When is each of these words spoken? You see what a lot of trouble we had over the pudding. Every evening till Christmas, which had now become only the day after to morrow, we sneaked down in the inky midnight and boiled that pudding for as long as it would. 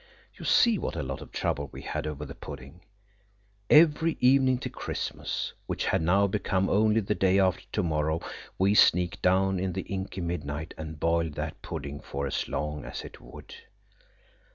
You 0.33 0.45
see 0.45 0.79
what 0.79 0.95
a 0.95 1.03
lot 1.03 1.21
of 1.21 1.31
trouble 1.31 1.69
we 1.71 1.83
had 1.83 2.07
over 2.07 2.25
the 2.25 2.33
pudding. 2.33 2.81
Every 3.69 4.17
evening 4.19 4.57
till 4.57 4.71
Christmas, 4.71 5.53
which 5.67 5.85
had 5.85 6.01
now 6.01 6.25
become 6.25 6.71
only 6.71 7.01
the 7.01 7.13
day 7.13 7.37
after 7.37 7.65
to 7.73 7.83
morrow, 7.83 8.19
we 8.57 8.73
sneaked 8.73 9.21
down 9.21 9.59
in 9.59 9.73
the 9.73 9.81
inky 9.83 10.21
midnight 10.21 10.73
and 10.75 10.99
boiled 10.99 11.35
that 11.35 11.61
pudding 11.61 11.99
for 11.99 12.25
as 12.25 12.47
long 12.47 12.83
as 12.83 13.03
it 13.03 13.21
would. 13.21 13.53